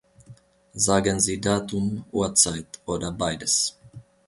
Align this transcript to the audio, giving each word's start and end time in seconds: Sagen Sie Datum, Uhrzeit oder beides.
Sagen 0.73 1.19
Sie 1.19 1.39
Datum, 1.39 2.03
Uhrzeit 2.11 2.79
oder 2.87 3.11
beides. 3.11 3.77